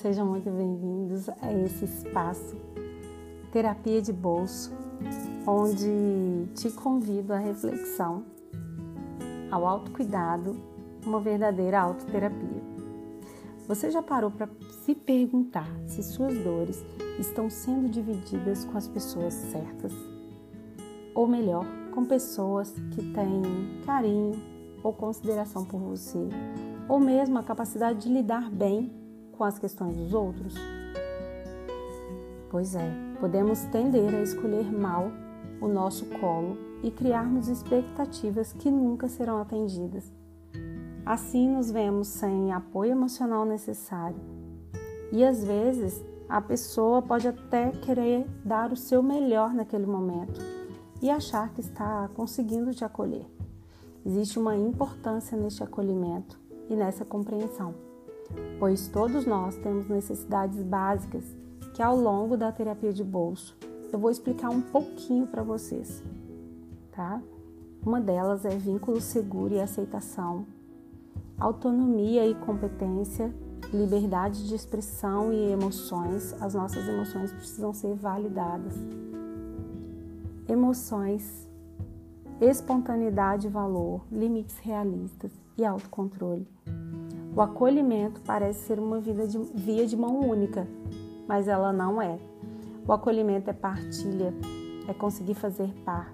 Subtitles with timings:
[0.00, 2.56] sejam muito bem-vindos a esse espaço
[3.52, 4.72] Terapia de Bolso,
[5.46, 8.24] onde te convido à reflexão,
[9.50, 10.56] ao autocuidado,
[11.04, 12.62] uma verdadeira autoterapia.
[13.68, 14.48] Você já parou para
[14.86, 16.82] se perguntar se suas dores
[17.18, 19.92] estão sendo divididas com as pessoas certas?
[21.14, 24.40] Ou melhor, com pessoas que têm carinho
[24.82, 26.26] ou consideração por você,
[26.88, 28.98] ou mesmo a capacidade de lidar bem
[29.40, 30.54] com as questões dos outros?
[32.50, 35.10] Pois é, podemos tender a escolher mal
[35.62, 40.12] o nosso colo e criarmos expectativas que nunca serão atendidas.
[41.06, 44.20] Assim, nos vemos sem apoio emocional necessário.
[45.10, 50.38] E às vezes, a pessoa pode até querer dar o seu melhor naquele momento
[51.00, 53.24] e achar que está conseguindo te acolher.
[54.04, 57.88] Existe uma importância neste acolhimento e nessa compreensão
[58.58, 61.24] pois todos nós temos necessidades básicas
[61.74, 63.56] que ao longo da terapia de bolso
[63.92, 66.02] eu vou explicar um pouquinho para vocês,
[66.92, 67.20] tá?
[67.84, 70.46] Uma delas é vínculo seguro e aceitação,
[71.38, 73.34] autonomia e competência,
[73.72, 76.34] liberdade de expressão e emoções.
[76.42, 78.74] As nossas emoções precisam ser validadas.
[80.46, 81.48] Emoções,
[82.40, 86.46] espontaneidade e valor, limites realistas e autocontrole.
[87.34, 89.12] O acolhimento parece ser uma de,
[89.54, 90.66] via de mão única,
[91.28, 92.18] mas ela não é.
[92.86, 94.34] O acolhimento é partilha,
[94.88, 96.12] é conseguir fazer par.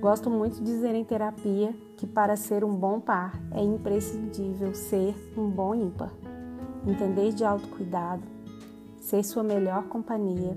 [0.00, 5.14] Gosto muito de dizer em terapia que para ser um bom par é imprescindível ser
[5.36, 6.12] um bom ímpar.
[6.86, 8.22] Entender de autocuidado,
[9.00, 10.56] ser sua melhor companhia,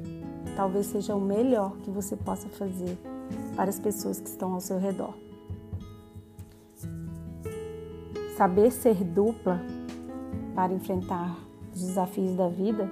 [0.55, 2.97] talvez seja o melhor que você possa fazer
[3.55, 5.24] para as pessoas que estão ao seu redor.
[8.35, 9.61] Saber ser dupla
[10.53, 11.37] para enfrentar
[11.73, 12.91] os desafios da vida,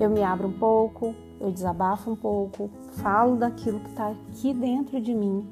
[0.00, 5.00] eu me abro um pouco, eu desabafo um pouco, falo daquilo que está aqui dentro
[5.00, 5.48] de mim,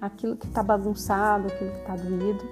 [0.00, 2.44] aquilo que está bagunçado, aquilo que está doído.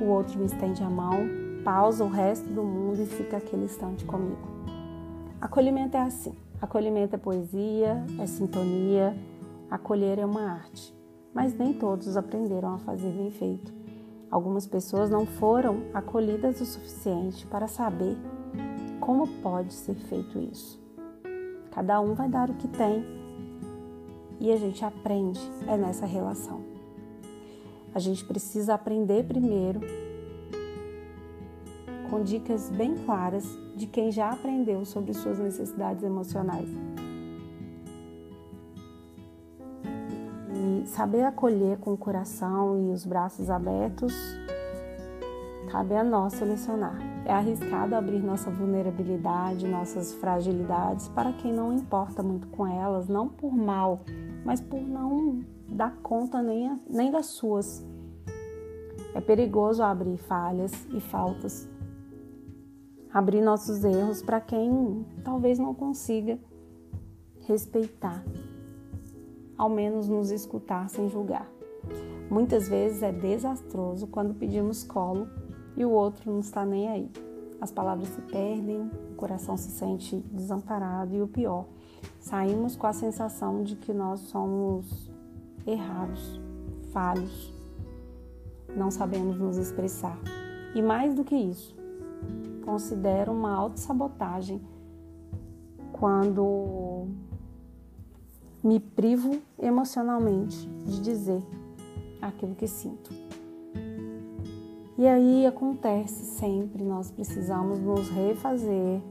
[0.00, 1.28] O outro me estende a mão,
[1.64, 4.48] pausa o resto do mundo e fica aquele instante comigo.
[5.40, 6.32] Acolhimento é assim:
[6.62, 9.16] acolhimento é poesia, é sintonia,
[9.68, 10.94] acolher é uma arte,
[11.34, 13.83] mas nem todos aprenderam a fazer bem feito.
[14.34, 18.16] Algumas pessoas não foram acolhidas o suficiente para saber
[18.98, 20.76] como pode ser feito isso.
[21.70, 23.06] Cada um vai dar o que tem
[24.40, 26.62] e a gente aprende é nessa relação.
[27.94, 29.78] A gente precisa aprender primeiro
[32.10, 33.46] com dicas bem claras
[33.76, 36.68] de quem já aprendeu sobre suas necessidades emocionais.
[40.84, 44.14] Saber acolher com o coração e os braços abertos,
[45.70, 46.98] cabe a nós selecionar.
[47.24, 53.28] É arriscado abrir nossa vulnerabilidade, nossas fragilidades para quem não importa muito com elas, não
[53.28, 54.00] por mal,
[54.44, 57.84] mas por não dar conta nem, nem das suas.
[59.14, 61.68] É perigoso abrir falhas e faltas,
[63.12, 66.38] abrir nossos erros para quem talvez não consiga
[67.46, 68.24] respeitar
[69.56, 71.50] ao menos nos escutar sem julgar.
[72.30, 75.28] Muitas vezes é desastroso quando pedimos colo
[75.76, 77.10] e o outro não está nem aí.
[77.60, 81.66] As palavras se perdem, o coração se sente desamparado e o pior,
[82.18, 85.10] saímos com a sensação de que nós somos
[85.66, 86.40] errados,
[86.92, 87.54] falhos,
[88.76, 90.18] não sabemos nos expressar.
[90.74, 91.74] E mais do que isso,
[92.64, 94.60] considero uma autossabotagem
[95.92, 97.06] quando
[98.64, 101.42] me privo emocionalmente de dizer
[102.22, 103.12] aquilo que sinto.
[104.96, 109.02] E aí acontece sempre, nós precisamos nos refazer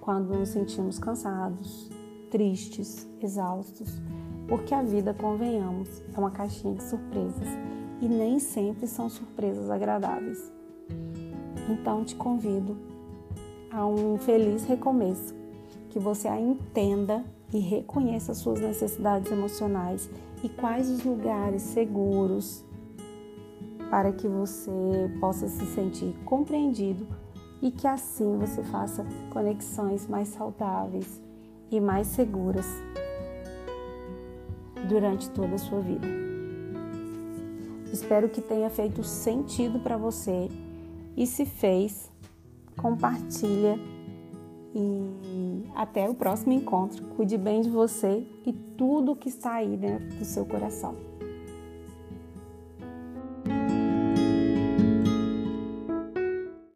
[0.00, 1.90] quando nos sentimos cansados,
[2.30, 4.00] tristes, exaustos,
[4.48, 7.48] porque a vida, convenhamos, é uma caixinha de surpresas
[8.00, 10.50] e nem sempre são surpresas agradáveis.
[11.68, 12.78] Então te convido
[13.70, 15.34] a um feliz recomeço,
[15.90, 17.22] que você a entenda
[17.52, 20.10] e reconheça suas necessidades emocionais
[20.42, 22.64] e quais os lugares seguros
[23.90, 24.70] para que você
[25.20, 27.06] possa se sentir compreendido
[27.62, 31.20] e que assim você faça conexões mais saudáveis
[31.70, 32.66] e mais seguras
[34.88, 36.06] durante toda a sua vida.
[37.92, 40.48] Espero que tenha feito sentido para você
[41.16, 42.10] e se fez,
[42.76, 43.78] compartilha
[44.76, 47.02] e até o próximo encontro.
[47.16, 51.15] Cuide bem de você e tudo que está aí dentro do seu coração.